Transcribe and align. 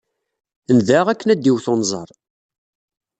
Nedɛa 0.77 1.03
akken 1.11 1.31
ad 1.33 1.39
d-iwet 1.41 1.65
wenẓar. 1.71 2.09